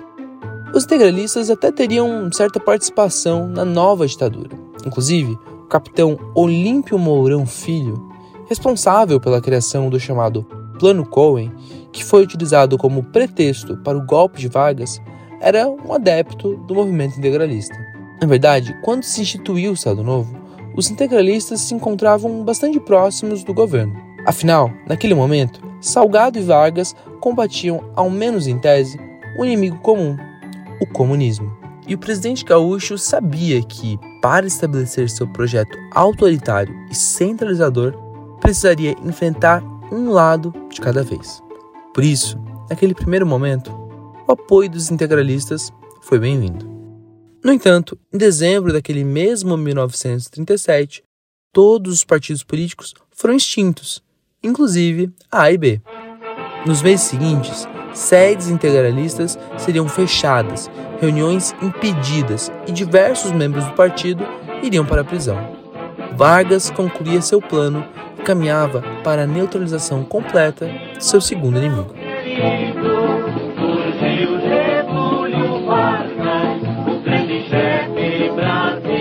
Os 0.73 0.83
integralistas 0.83 1.49
até 1.49 1.71
teriam 1.71 2.29
certa 2.33 2.59
participação 2.59 3.47
na 3.47 3.63
nova 3.63 4.05
ditadura. 4.05 4.57
Inclusive, 4.85 5.39
o 5.63 5.67
capitão 5.67 6.17
Olímpio 6.35 6.99
Mourão 6.99 7.45
Filho, 7.45 8.06
responsável 8.47 9.19
pela 9.19 9.41
criação 9.41 9.89
do 9.89 9.99
chamado 9.99 10.43
Plano 10.79 11.05
Cohen, 11.05 11.51
que 11.91 12.03
foi 12.03 12.23
utilizado 12.23 12.77
como 12.77 13.03
pretexto 13.03 13.77
para 13.77 13.97
o 13.97 14.05
golpe 14.05 14.39
de 14.39 14.47
Vargas, 14.47 15.01
era 15.39 15.67
um 15.67 15.93
adepto 15.93 16.55
do 16.67 16.75
movimento 16.75 17.17
integralista. 17.17 17.75
Na 18.21 18.27
verdade, 18.27 18.75
quando 18.83 19.03
se 19.03 19.21
instituiu 19.21 19.71
o 19.71 19.73
Estado 19.75 20.03
Novo, 20.03 20.35
os 20.75 20.89
integralistas 20.89 21.61
se 21.61 21.73
encontravam 21.73 22.43
bastante 22.43 22.79
próximos 22.79 23.43
do 23.43 23.53
governo. 23.53 23.95
Afinal, 24.25 24.71
naquele 24.87 25.13
momento, 25.13 25.61
Salgado 25.79 26.37
e 26.37 26.41
Vargas 26.41 26.95
combatiam, 27.19 27.83
ao 27.95 28.09
menos 28.09 28.47
em 28.47 28.57
tese, 28.59 28.99
um 29.39 29.45
inimigo 29.45 29.77
comum, 29.79 30.17
o 30.81 30.85
comunismo. 30.87 31.55
E 31.87 31.95
o 31.95 31.97
presidente 31.97 32.43
gaúcho 32.43 32.97
sabia 32.97 33.61
que, 33.61 33.97
para 34.21 34.45
estabelecer 34.45 35.09
seu 35.09 35.27
projeto 35.27 35.77
autoritário 35.93 36.75
e 36.91 36.95
centralizador, 36.95 37.95
precisaria 38.47 38.95
enfrentar 39.03 39.61
um 39.91 40.09
lado 40.09 40.53
de 40.69 40.79
cada 40.79 41.03
vez. 41.03 41.43
Por 41.93 42.01
isso, 42.01 42.39
naquele 42.69 42.95
primeiro 42.95 43.27
momento, 43.27 43.69
o 44.25 44.31
apoio 44.31 44.69
dos 44.69 44.89
integralistas 44.89 45.69
foi 46.01 46.17
bem-vindo. 46.17 46.65
No 47.43 47.51
entanto, 47.51 47.99
em 48.13 48.17
dezembro 48.17 48.71
daquele 48.71 49.03
mesmo 49.03 49.57
1937, 49.57 51.03
todos 51.51 51.95
os 51.95 52.05
partidos 52.05 52.41
políticos 52.41 52.93
foram 53.11 53.35
extintos, 53.35 54.01
inclusive 54.41 55.11
a 55.29 55.41
A 55.41 55.51
e 55.51 55.57
B. 55.57 55.81
Nos 56.65 56.81
meses 56.81 57.05
seguintes, 57.05 57.67
sedes 57.93 58.47
integralistas 58.47 59.37
seriam 59.57 59.89
fechadas, 59.89 60.71
reuniões 61.01 61.53
impedidas 61.61 62.49
e 62.65 62.71
diversos 62.71 63.33
membros 63.33 63.65
do 63.65 63.73
partido 63.73 64.23
iriam 64.63 64.85
para 64.85 65.01
a 65.01 65.05
prisão. 65.05 65.37
Vargas 66.15 66.69
concluía 66.69 67.21
seu 67.21 67.41
plano 67.41 67.85
caminhava 68.27 68.83
para 69.05 69.23
a 69.23 69.27
neutralização 69.27 70.03
completa 70.03 70.69
de 70.97 71.05
seu 71.05 71.21
segundo 71.21 71.57
inimigo. 71.57 71.95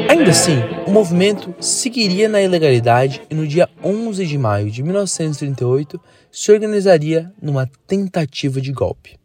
Ainda 0.09 0.31
assim, 0.31 0.59
o 0.87 0.93
movimento 0.93 1.53
seguiria 1.59 2.29
na 2.29 2.41
ilegalidade 2.41 3.21
e 3.29 3.35
no 3.35 3.45
dia 3.49 3.69
11 3.83 4.25
de 4.25 4.39
maio 4.39 4.71
de 4.71 4.85
1938 4.85 6.01
se 6.31 6.53
organizaria 6.53 7.33
numa 7.43 7.69
tentativa 7.85 8.61
de 8.61 8.71
golpe. 8.71 9.19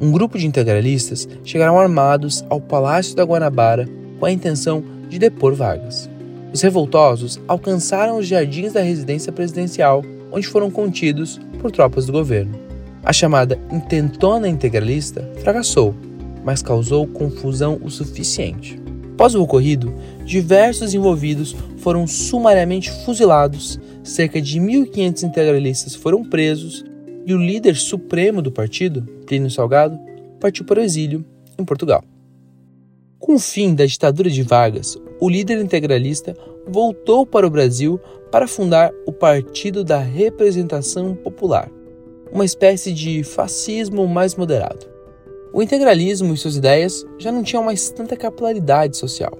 Um 0.00 0.10
grupo 0.10 0.38
de 0.38 0.46
integralistas 0.46 1.28
chegaram 1.44 1.78
armados 1.78 2.42
ao 2.48 2.58
Palácio 2.58 3.14
da 3.14 3.24
Guanabara 3.24 3.86
com 4.18 4.24
a 4.24 4.32
intenção 4.32 4.82
de 5.10 5.18
depor 5.18 5.54
Vargas. 5.54 6.09
Os 6.52 6.60
revoltosos 6.62 7.40
alcançaram 7.46 8.18
os 8.18 8.26
jardins 8.26 8.72
da 8.72 8.80
residência 8.80 9.32
presidencial, 9.32 10.02
onde 10.32 10.46
foram 10.46 10.70
contidos 10.70 11.40
por 11.60 11.70
tropas 11.70 12.06
do 12.06 12.12
governo. 12.12 12.58
A 13.02 13.12
chamada 13.12 13.58
intentona 13.70 14.48
integralista 14.48 15.28
fracassou, 15.42 15.94
mas 16.44 16.62
causou 16.62 17.06
confusão 17.06 17.80
o 17.82 17.90
suficiente. 17.90 18.80
Após 19.14 19.34
o 19.34 19.42
ocorrido, 19.42 19.92
diversos 20.24 20.94
envolvidos 20.94 21.54
foram 21.78 22.06
sumariamente 22.06 22.90
fuzilados, 23.04 23.78
cerca 24.02 24.40
de 24.40 24.58
1.500 24.58 25.22
integralistas 25.24 25.94
foram 25.94 26.24
presos 26.24 26.84
e 27.26 27.34
o 27.34 27.38
líder 27.38 27.76
supremo 27.76 28.40
do 28.40 28.50
partido, 28.50 29.02
Plínio 29.26 29.50
Salgado, 29.50 29.98
partiu 30.40 30.64
para 30.64 30.80
o 30.80 30.82
exílio 30.82 31.24
em 31.58 31.64
Portugal. 31.64 32.02
Com 33.30 33.36
o 33.36 33.38
fim 33.38 33.76
da 33.76 33.86
ditadura 33.86 34.28
de 34.28 34.42
Vargas, 34.42 34.98
o 35.20 35.30
líder 35.30 35.60
integralista 35.60 36.36
voltou 36.66 37.24
para 37.24 37.46
o 37.46 37.50
Brasil 37.50 38.00
para 38.28 38.48
fundar 38.48 38.92
o 39.06 39.12
Partido 39.12 39.84
da 39.84 40.00
Representação 40.00 41.14
Popular, 41.14 41.70
uma 42.32 42.44
espécie 42.44 42.92
de 42.92 43.22
fascismo 43.22 44.08
mais 44.08 44.34
moderado. 44.34 44.84
O 45.52 45.62
integralismo 45.62 46.34
e 46.34 46.36
suas 46.36 46.56
ideias 46.56 47.06
já 47.20 47.30
não 47.30 47.44
tinham 47.44 47.62
mais 47.62 47.88
tanta 47.90 48.16
capilaridade 48.16 48.96
social, 48.96 49.38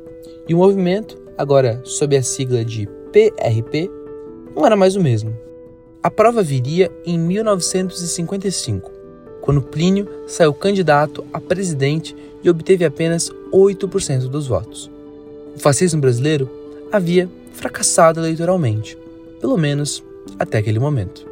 e 0.48 0.54
o 0.54 0.58
movimento, 0.58 1.20
agora 1.36 1.80
sob 1.82 2.16
a 2.16 2.22
sigla 2.22 2.64
de 2.64 2.86
PRP, 3.10 3.90
não 4.54 4.64
era 4.64 4.76
mais 4.76 4.94
o 4.94 5.00
mesmo. 5.00 5.36
A 6.00 6.12
prova 6.12 6.44
viria 6.44 6.92
em 7.04 7.18
1955, 7.18 8.88
quando 9.40 9.60
Plínio 9.60 10.06
saiu 10.28 10.54
candidato 10.54 11.26
a 11.32 11.40
presidente 11.40 12.14
e 12.40 12.48
obteve 12.48 12.84
apenas 12.84 13.32
8% 13.52 14.28
dos 14.28 14.46
votos. 14.46 14.90
O 15.56 15.58
fascismo 15.58 16.00
brasileiro 16.00 16.48
havia 16.90 17.28
fracassado 17.52 18.20
eleitoralmente, 18.20 18.96
pelo 19.40 19.56
menos 19.56 20.02
até 20.38 20.58
aquele 20.58 20.78
momento. 20.78 21.26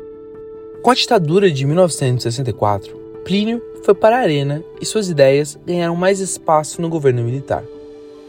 Com 0.82 0.90
a 0.90 0.94
ditadura 0.94 1.50
de 1.50 1.66
1964, 1.66 2.96
Plínio 3.25 3.62
foi 3.82 3.94
para 3.94 4.16
a 4.16 4.20
arena 4.20 4.62
e 4.80 4.87
suas 4.87 5.08
ideias 5.08 5.58
ganharam 5.66 5.96
mais 5.96 6.20
espaço 6.20 6.80
no 6.80 6.88
governo 6.88 7.22
militar. 7.22 7.64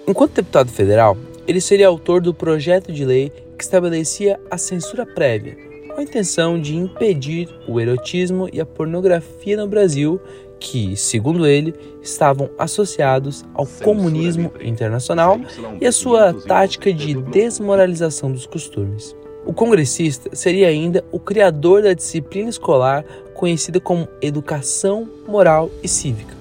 Enquanto 0.07 0.33
deputado 0.33 0.71
federal, 0.71 1.17
ele 1.47 1.61
seria 1.61 1.87
autor 1.87 2.21
do 2.21 2.33
projeto 2.33 2.91
de 2.91 3.05
lei 3.05 3.31
que 3.57 3.63
estabelecia 3.63 4.39
a 4.49 4.57
censura 4.57 5.05
prévia, 5.05 5.57
com 5.87 5.99
a 5.99 6.03
intenção 6.03 6.59
de 6.59 6.75
impedir 6.75 7.49
o 7.67 7.79
erotismo 7.79 8.49
e 8.51 8.61
a 8.61 8.65
pornografia 8.65 9.57
no 9.57 9.67
Brasil, 9.67 10.19
que, 10.59 10.95
segundo 10.95 11.45
ele, 11.45 11.73
estavam 12.01 12.49
associados 12.57 13.45
ao 13.53 13.65
comunismo 13.65 14.51
internacional 14.61 15.39
e 15.79 15.85
a 15.85 15.91
sua 15.91 16.33
tática 16.33 16.91
de 16.93 17.13
desmoralização 17.13 18.31
dos 18.31 18.45
costumes. 18.45 19.15
O 19.45 19.53
congressista 19.53 20.35
seria 20.35 20.67
ainda 20.67 21.03
o 21.11 21.19
criador 21.19 21.81
da 21.81 21.93
disciplina 21.93 22.49
escolar 22.49 23.03
conhecida 23.33 23.79
como 23.79 24.07
Educação 24.21 25.09
Moral 25.27 25.71
e 25.81 25.87
Cívica. 25.87 26.35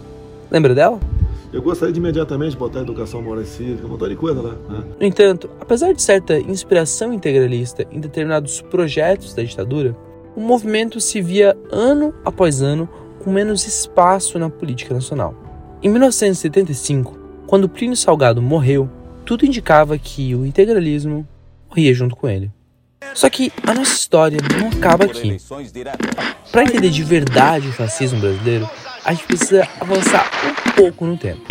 Lembra 0.51 0.75
dela? 0.75 0.99
Eu 1.53 1.63
gostaria 1.63 1.93
de 1.93 1.99
imediatamente 1.99 2.57
botar 2.57 2.81
Educação 2.81 3.23
Moral 3.23 3.43
e 3.43 3.47
Cívica, 3.47 3.87
um 3.87 3.91
montão 3.91 4.09
de 4.09 4.17
coisa 4.17 4.43
lá. 4.43 4.55
Né? 4.69 4.85
No 5.01 5.07
entanto, 5.07 5.49
apesar 5.61 5.93
de 5.93 6.03
certa 6.03 6.39
inspiração 6.39 7.13
integralista 7.13 7.87
em 7.91 8.01
determinados 8.01 8.61
projetos 8.61 9.33
da 9.33 9.43
ditadura, 9.43 9.97
o 10.37 10.41
movimento 10.41 11.01
se 11.01 11.23
via 11.23 11.57
ano 11.71 12.13
após 12.25 12.61
ano 12.61 12.89
com 13.29 13.33
menos 13.33 13.67
espaço 13.67 14.39
na 14.39 14.49
política 14.49 14.95
nacional. 14.95 15.35
Em 15.83 15.91
1975, 15.91 17.19
quando 17.47 17.69
Plínio 17.69 17.95
Salgado 17.95 18.41
morreu, 18.41 18.89
tudo 19.23 19.45
indicava 19.45 19.99
que 19.99 20.35
o 20.35 20.47
integralismo 20.47 21.29
morria 21.69 21.93
junto 21.93 22.17
com 22.17 22.27
ele. 22.27 22.51
Só 23.13 23.29
que 23.29 23.53
a 23.67 23.75
nossa 23.75 23.93
história 23.93 24.39
não 24.59 24.69
acaba 24.69 25.05
aqui. 25.05 25.37
Para 26.51 26.63
entender 26.63 26.89
de 26.89 27.05
verdade 27.05 27.69
o 27.69 27.73
fascismo 27.73 28.19
brasileiro, 28.19 28.67
a 29.05 29.13
gente 29.13 29.27
precisa 29.27 29.69
avançar 29.79 30.31
um 30.47 30.73
pouco 30.73 31.05
no 31.05 31.19
tempo. 31.19 31.43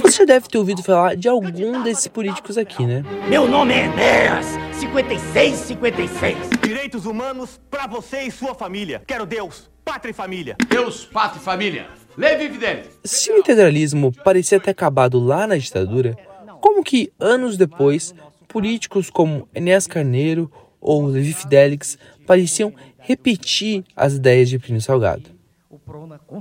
Você 0.00 0.18
já 0.18 0.24
deve 0.24 0.46
ter 0.46 0.58
ouvido 0.58 0.80
falar 0.80 1.16
de 1.16 1.28
algum 1.28 1.82
desses 1.82 2.06
políticos 2.06 2.56
aqui, 2.56 2.86
né? 2.86 3.02
Meu 3.28 3.48
nome 3.48 3.74
é 3.74 3.86
Enéas, 3.86 4.46
5656. 4.78 6.36
Direitos 6.62 7.04
humanos 7.04 7.60
para 7.68 7.88
você 7.88 8.22
e 8.22 8.30
sua 8.30 8.54
família. 8.54 9.02
Quero 9.06 9.26
Deus, 9.26 9.73
pátria 9.84 10.10
e 10.10 10.14
família. 10.14 10.56
Deus, 10.68 11.04
pátria 11.04 11.40
e 11.40 11.44
família. 11.44 11.86
Levi 12.16 12.48
Fidelis. 12.48 12.86
Se 13.04 13.30
o 13.30 13.38
integralismo 13.38 14.12
parecia 14.24 14.58
ter 14.58 14.70
acabado 14.70 15.18
lá 15.18 15.46
na 15.46 15.56
ditadura, 15.56 16.16
como 16.60 16.82
que 16.82 17.12
anos 17.20 17.56
depois, 17.56 18.14
políticos 18.48 19.10
como 19.10 19.48
Enéas 19.54 19.86
Carneiro 19.86 20.50
ou 20.80 21.06
Levi 21.06 21.32
Fidelix 21.32 21.98
pareciam 22.26 22.72
repetir 22.98 23.84
as 23.94 24.14
ideias 24.14 24.48
de 24.48 24.58
Plínio 24.58 24.80
Salgado? 24.80 25.34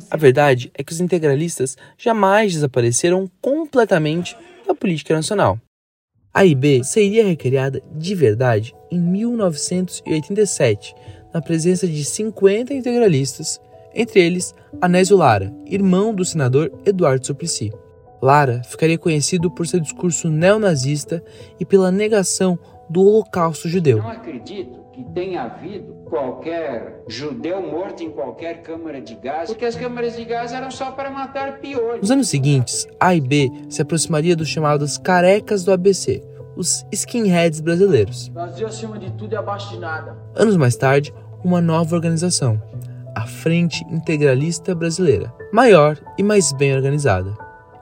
A 0.09 0.15
verdade 0.15 0.71
é 0.73 0.83
que 0.83 0.93
os 0.93 1.01
integralistas 1.01 1.75
jamais 1.97 2.53
desapareceram 2.53 3.29
completamente 3.41 4.37
da 4.65 4.73
política 4.73 5.13
nacional. 5.13 5.59
A 6.33 6.45
IB 6.45 6.83
seria 6.83 7.25
recriada 7.25 7.83
de 7.91 8.15
verdade 8.15 8.73
em 8.89 8.99
1987, 8.99 10.95
na 11.33 11.41
presença 11.41 11.87
de 11.87 12.03
50 12.05 12.73
integralistas, 12.73 13.59
entre 13.93 14.19
eles 14.19 14.53
Anésio 14.81 15.17
Lara, 15.17 15.53
irmão 15.65 16.13
do 16.13 16.25
senador 16.25 16.71
Eduardo 16.85 17.25
Suplicy. 17.25 17.71
Lara 18.21 18.61
ficaria 18.63 18.97
conhecido 18.97 19.51
por 19.51 19.67
seu 19.67 19.79
discurso 19.79 20.29
neonazista 20.29 21.23
e 21.59 21.65
pela 21.65 21.91
negação 21.91 22.57
do 22.89 23.01
Holocausto 23.01 23.67
judeu. 23.67 23.97
Não 23.97 24.09
acredito 24.09 24.79
que 24.93 25.03
tenha 25.05 25.43
havido 25.43 25.93
qualquer 26.05 27.03
judeu 27.07 27.61
morto 27.61 28.03
em 28.03 28.11
qualquer 28.11 28.61
câmara 28.61 29.01
de 29.01 29.15
gás, 29.15 29.49
porque 29.49 29.65
as 29.65 29.75
câmaras 29.75 30.15
de 30.15 30.23
gás 30.23 30.53
eram 30.53 30.69
só 30.69 30.91
para 30.91 31.09
matar 31.09 31.59
piolhos. 31.59 32.01
Nos 32.01 32.11
anos 32.11 32.29
seguintes, 32.29 32.87
A 32.99 33.15
e 33.15 33.19
B 33.19 33.51
se 33.67 33.81
aproximaria 33.81 34.35
dos 34.35 34.47
chamados 34.47 34.97
carecas 34.97 35.63
do 35.63 35.71
ABC, 35.71 36.23
os 36.55 36.85
skinheads 36.93 37.59
brasileiros. 37.59 38.29
Brasil 38.29 38.67
acima 38.67 38.99
de 38.99 39.11
tudo 39.13 39.33
e 39.33 39.35
abaixo 39.35 39.71
de 39.71 39.79
nada. 39.79 40.15
Anos 40.35 40.55
mais 40.55 40.75
tarde, 40.75 41.11
uma 41.43 41.59
nova 41.59 41.95
organização, 41.95 42.61
a 43.15 43.27
Frente 43.27 43.85
Integralista 43.91 44.73
Brasileira, 44.73 45.33
maior 45.51 45.99
e 46.17 46.23
mais 46.23 46.51
bem 46.53 46.73
organizada. 46.73 47.35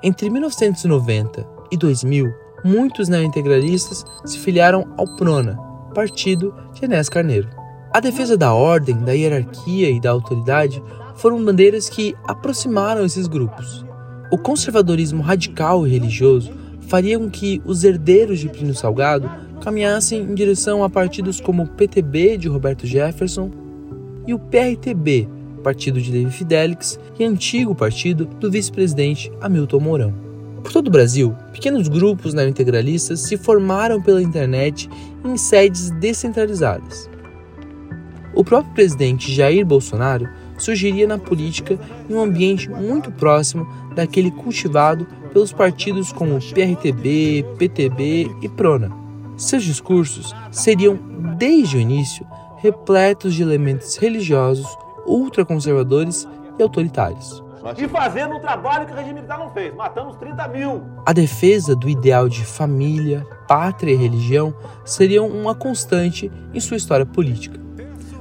Entre 0.04 0.30
1990 0.30 1.46
e 1.72 1.78
2000, 1.78 2.32
muitos 2.66 3.08
neointegralistas 3.08 4.04
se 4.26 4.40
filiaram 4.40 4.94
ao 4.98 5.06
PRONA, 5.16 5.58
partido 5.94 6.54
de 6.74 6.86
Enéas 6.86 7.08
Carneiro. 7.08 7.50
A 7.94 8.00
defesa 8.00 8.38
da 8.38 8.54
ordem, 8.54 8.98
da 8.98 9.12
hierarquia 9.12 9.90
e 9.90 10.00
da 10.00 10.12
autoridade 10.12 10.82
foram 11.16 11.44
bandeiras 11.44 11.90
que 11.90 12.16
aproximaram 12.24 13.06
esses 13.06 13.28
grupos. 13.28 13.86
O 14.32 14.38
conservadorismo 14.38 15.22
radical 15.22 15.86
e 15.86 15.92
religioso 15.92 16.52
faria 16.88 17.20
com 17.20 17.30
que 17.30 17.62
os 17.66 17.84
herdeiros 17.84 18.40
de 18.40 18.50
Plínio 18.50 18.74
Salgado 18.74 19.30
caminhassem 19.62 20.22
em 20.22 20.34
direção 20.34 20.84
a 20.84 20.90
partidos 20.90 21.40
como 21.40 21.64
o 21.64 21.68
PTB 21.68 22.38
de 22.38 22.48
Roberto 22.48 22.86
Jefferson 22.86 23.50
e 24.28 24.34
o 24.34 24.40
PRTB, 24.40 25.30
partido 25.64 26.02
de 26.02 26.12
Levi 26.12 26.32
Fidelix 26.32 27.00
e 27.18 27.24
antigo 27.24 27.74
partido 27.74 28.26
do 28.26 28.52
vice-presidente 28.52 29.32
Hamilton 29.40 29.80
Mourão. 29.80 30.14
Por 30.64 30.72
todo 30.72 30.88
o 30.88 30.92
Brasil, 30.92 31.36
pequenos 31.52 31.88
grupos 31.88 32.34
neointegralistas 32.34 33.22
se 33.22 33.38
formaram 33.38 34.02
pela 34.02 34.22
internet 34.22 34.90
em 35.24 35.38
sedes 35.38 35.90
descentralizadas. 35.92 37.10
O 38.34 38.44
próprio 38.44 38.74
presidente 38.74 39.32
Jair 39.34 39.66
Bolsonaro 39.66 40.30
surgiria 40.58 41.08
na 41.08 41.18
política 41.18 41.80
em 42.10 42.14
um 42.14 42.22
ambiente 42.22 42.70
muito 42.70 43.12
próximo 43.12 43.68
daquele 43.96 44.32
cultivado 44.32 45.06
pelos 45.34 45.52
partidos 45.52 46.12
como 46.12 46.40
PRTB, 46.40 47.46
PTB 47.58 48.30
e 48.42 48.50
Prona. 48.50 49.01
Seus 49.42 49.64
discursos 49.64 50.36
seriam, 50.52 50.96
desde 51.36 51.76
o 51.76 51.80
início, 51.80 52.26
repletos 52.58 53.34
de 53.34 53.42
elementos 53.42 53.98
religiosos, 53.98 54.68
ultraconservadores 55.04 56.28
e 56.60 56.62
autoritários. 56.62 57.44
E 57.76 57.88
fazendo 57.88 58.36
um 58.36 58.40
trabalho 58.40 58.86
que 58.86 58.94
o 58.94 58.96
regime 58.96 59.16
militar 59.16 59.40
não 59.40 59.50
fez. 59.50 59.74
Matamos 59.76 60.16
30 60.18 60.48
mil. 60.50 60.84
A 61.08 61.12
defesa 61.12 61.76
do 61.76 61.90
ideal 61.90 62.30
de 62.30 62.46
família, 62.46 63.26
pátria 63.48 63.94
e 63.94 63.96
religião 63.96 64.54
seriam 64.86 65.28
uma 65.28 65.56
constante 65.56 66.32
em 66.54 66.60
sua 66.60 66.78
história 66.78 67.06
política. 67.06 67.60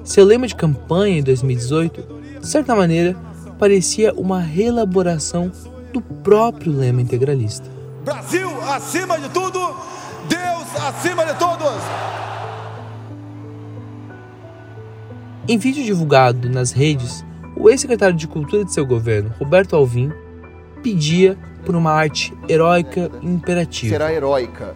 Seu 0.03 0.25
lema 0.25 0.47
de 0.47 0.55
campanha 0.55 1.19
em 1.19 1.23
2018, 1.23 2.41
de 2.41 2.47
certa 2.49 2.75
maneira, 2.75 3.15
parecia 3.59 4.15
uma 4.15 4.41
reelaboração 4.41 5.53
do 5.93 6.01
próprio 6.01 6.73
lema 6.73 7.03
integralista. 7.03 7.69
Brasil 8.05 8.49
acima 8.63 9.19
de 9.19 9.29
tudo, 9.29 9.59
acima 10.89 11.25
de 11.25 11.39
todos. 11.39 11.83
Em 15.49 15.59
vídeo 15.59 15.85
divulgado 15.85 16.49
nas 16.49 16.73
redes, 16.73 17.25
o 17.57 17.69
ex-secretário 17.69 18.17
de 18.17 18.27
Cultura 18.29 18.65
de 18.65 18.73
seu 18.73 18.87
governo, 18.87 19.35
Roberto 19.39 19.77
Alvim, 19.77 20.13
pedia 20.83 21.37
por 21.65 21.75
uma 21.75 21.93
arte 21.93 22.33
heróica 22.49 23.11
e 23.21 23.27
imperativa. 23.27 23.93
Será 23.93 24.13
heróica 24.13 24.75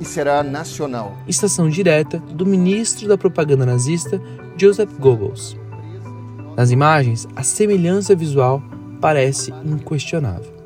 e 0.00 0.04
será 0.04 0.42
nacional. 0.42 1.16
Estação 1.26 1.68
direta 1.68 2.18
do 2.18 2.46
ministro 2.46 3.08
da 3.08 3.18
propaganda 3.18 3.64
nazista, 3.66 4.20
Joseph 4.56 4.92
Goebbels. 4.98 5.56
Nas 6.56 6.70
imagens, 6.70 7.26
a 7.34 7.42
semelhança 7.42 8.14
visual 8.14 8.62
parece 9.00 9.52
inquestionável. 9.64 10.61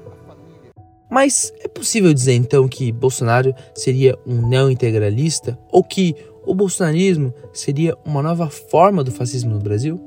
Mas 1.11 1.53
é 1.61 1.69
possível 1.69 2.12
dizer 2.12 2.35
então 2.35 2.66
que 2.66 2.90
Bolsonaro 2.90 3.55
seria 3.75 4.19
um 4.27 4.47
neointegralista 4.49 5.59
ou 5.71 5.83
que 5.83 6.14
o 6.45 6.55
bolsonarismo 6.55 7.35
seria 7.53 7.97
uma 8.05 8.23
nova 8.23 8.49
forma 8.49 9.03
do 9.03 9.11
fascismo 9.11 9.55
no 9.55 9.61
Brasil? 9.61 10.01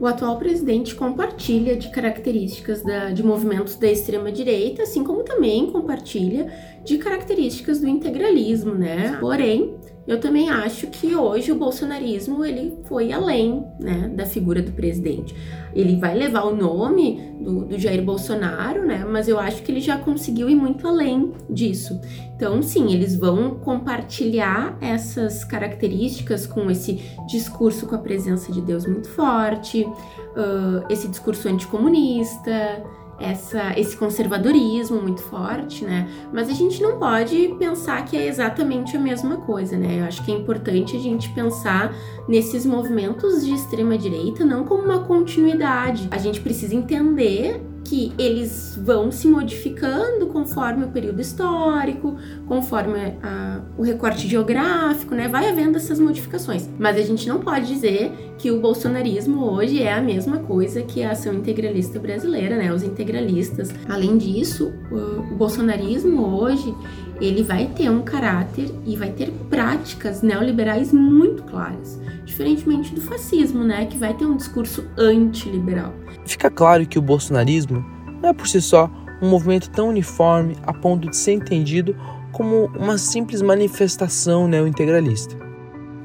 O 0.00 0.06
atual 0.06 0.36
presidente 0.38 0.94
compartilha 0.94 1.76
de 1.76 1.88
características 1.88 2.82
da, 2.82 3.10
de 3.10 3.22
movimentos 3.22 3.76
da 3.76 3.88
extrema-direita, 3.88 4.82
assim 4.82 5.04
como 5.04 5.22
também 5.22 5.70
compartilha 5.70 6.52
de 6.84 6.98
características 6.98 7.80
do 7.80 7.88
integralismo, 7.88 8.74
né? 8.74 9.16
Porém, 9.20 9.76
eu 10.06 10.20
também 10.20 10.50
acho 10.50 10.88
que 10.88 11.16
hoje 11.16 11.50
o 11.50 11.54
bolsonarismo 11.54 12.44
ele 12.44 12.78
foi 12.84 13.10
além 13.10 13.64
né, 13.80 14.10
da 14.14 14.26
figura 14.26 14.60
do 14.60 14.70
presidente. 14.72 15.34
Ele 15.74 15.96
vai 15.96 16.14
levar 16.14 16.44
o 16.44 16.54
nome 16.54 17.32
do, 17.40 17.64
do, 17.64 17.78
Jair 17.78 18.04
Bolsonaro, 18.04 18.86
né? 18.86 19.04
Mas 19.08 19.28
eu 19.28 19.38
acho 19.38 19.62
que 19.62 19.72
ele 19.72 19.80
já 19.80 19.96
conseguiu 19.96 20.48
ir 20.48 20.54
muito 20.54 20.86
além 20.86 21.32
disso. 21.48 22.00
Então, 22.36 22.62
sim, 22.62 22.92
eles 22.92 23.16
vão 23.16 23.56
compartilhar 23.56 24.76
essas 24.80 25.42
características 25.42 26.46
com 26.46 26.70
esse 26.70 27.00
discurso 27.26 27.86
com 27.86 27.94
a 27.94 27.98
presença 27.98 28.52
de 28.52 28.60
Deus 28.60 28.86
muito 28.86 29.08
forte, 29.08 29.82
uh, 29.84 30.84
esse 30.90 31.08
discurso 31.08 31.48
anticomunista 31.48 32.84
essa, 33.18 33.78
esse 33.78 33.96
conservadorismo 33.96 35.00
muito 35.00 35.22
forte, 35.22 35.84
né? 35.84 36.08
Mas 36.32 36.48
a 36.48 36.52
gente 36.52 36.82
não 36.82 36.98
pode 36.98 37.54
pensar 37.58 38.04
que 38.04 38.16
é 38.16 38.26
exatamente 38.26 38.96
a 38.96 39.00
mesma 39.00 39.38
coisa, 39.38 39.76
né? 39.76 40.00
Eu 40.00 40.04
acho 40.04 40.24
que 40.24 40.32
é 40.32 40.34
importante 40.34 40.96
a 40.96 41.00
gente 41.00 41.28
pensar 41.30 41.94
nesses 42.28 42.66
movimentos 42.66 43.44
de 43.44 43.54
extrema 43.54 43.96
direita 43.96 44.44
não 44.44 44.64
como 44.64 44.82
uma 44.82 45.00
continuidade. 45.00 46.08
A 46.10 46.18
gente 46.18 46.40
precisa 46.40 46.74
entender 46.74 47.60
que 47.84 48.12
eles 48.18 48.78
vão 48.82 49.12
se 49.12 49.28
modificando 49.28 50.26
conforme 50.26 50.84
o 50.84 50.88
período 50.88 51.20
histórico, 51.20 52.16
conforme 52.48 53.18
a, 53.22 53.60
o 53.76 53.82
recorte 53.82 54.26
geográfico, 54.26 55.14
né? 55.14 55.28
Vai 55.28 55.48
havendo 55.48 55.76
essas 55.76 56.00
modificações. 56.00 56.68
Mas 56.78 56.96
a 56.96 57.02
gente 57.02 57.28
não 57.28 57.40
pode 57.40 57.66
dizer 57.66 58.12
que 58.38 58.50
o 58.50 58.60
bolsonarismo 58.60 59.44
hoje 59.44 59.82
é 59.82 59.92
a 59.92 60.00
mesma 60.00 60.38
coisa 60.38 60.82
que 60.82 61.02
a 61.02 61.12
ação 61.12 61.34
integralista 61.34 61.98
brasileira, 61.98 62.56
né? 62.56 62.72
Os 62.72 62.82
integralistas. 62.82 63.72
Além 63.88 64.16
disso, 64.16 64.72
o, 64.90 65.32
o 65.32 65.36
bolsonarismo 65.36 66.26
hoje 66.36 66.74
ele 67.20 67.42
vai 67.42 67.66
ter 67.66 67.90
um 67.90 68.02
caráter 68.02 68.70
e 68.84 68.96
vai 68.96 69.10
ter 69.10 69.30
práticas 69.48 70.22
neoliberais 70.22 70.92
muito 70.92 71.42
claras, 71.44 72.00
diferentemente 72.24 72.94
do 72.94 73.00
fascismo, 73.00 73.62
né, 73.64 73.86
que 73.86 73.96
vai 73.96 74.14
ter 74.14 74.26
um 74.26 74.36
discurso 74.36 74.84
antiliberal. 74.96 75.92
Fica 76.26 76.50
claro 76.50 76.86
que 76.86 76.98
o 76.98 77.02
bolsonarismo 77.02 77.84
não 78.22 78.30
é 78.30 78.32
por 78.32 78.48
si 78.48 78.60
só 78.60 78.90
um 79.22 79.28
movimento 79.28 79.70
tão 79.70 79.88
uniforme 79.88 80.56
a 80.66 80.72
ponto 80.72 81.08
de 81.08 81.16
ser 81.16 81.32
entendido 81.32 81.96
como 82.32 82.66
uma 82.76 82.98
simples 82.98 83.40
manifestação 83.40 84.48
neointegralista. 84.48 85.36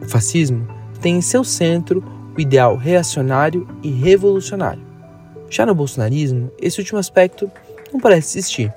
O 0.01 0.07
fascismo 0.07 0.67
tem 1.01 1.17
em 1.17 1.21
seu 1.21 1.43
centro 1.43 2.03
o 2.37 2.39
ideal 2.39 2.77
reacionário 2.77 3.67
e 3.81 3.89
revolucionário. 3.89 4.83
Já 5.49 5.65
no 5.65 5.73
bolsonarismo, 5.73 6.51
esse 6.61 6.79
último 6.79 6.99
aspecto 6.99 7.49
não 7.91 7.99
parece 7.99 8.37
existir. 8.37 8.71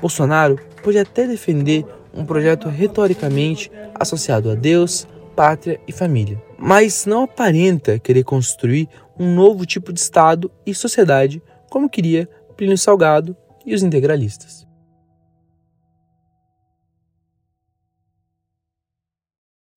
Bolsonaro 0.00 0.58
pode 0.86 0.98
até 0.98 1.26
defender 1.26 1.84
um 2.14 2.24
projeto 2.24 2.68
retoricamente 2.68 3.68
associado 3.92 4.48
a 4.48 4.54
Deus, 4.54 5.04
pátria 5.34 5.80
e 5.84 5.90
família, 5.90 6.40
mas 6.56 7.06
não 7.06 7.24
aparenta 7.24 7.98
querer 7.98 8.22
construir 8.22 8.88
um 9.18 9.34
novo 9.34 9.66
tipo 9.66 9.92
de 9.92 9.98
Estado 9.98 10.48
e 10.64 10.72
sociedade 10.72 11.42
como 11.68 11.90
queria 11.90 12.28
Plínio 12.56 12.78
Salgado 12.78 13.36
e 13.66 13.74
os 13.74 13.82
integralistas. 13.82 14.64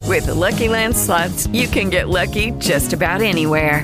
With 0.07 0.27
the 0.27 0.33
Lucky 0.33 0.67
Land 0.67 0.95
slots, 0.95 1.47
you 1.51 1.67
can 1.67 1.89
get 1.89 2.07
lucky 2.07 2.51
just 2.59 2.93
about 2.93 3.23
anywhere. 3.23 3.83